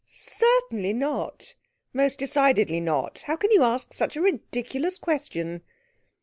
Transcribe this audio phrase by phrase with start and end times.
[0.07, 1.53] 'Certainly not!
[1.93, 3.19] Most decidedly not!
[3.27, 5.61] How can you ask such a ridiculous question!'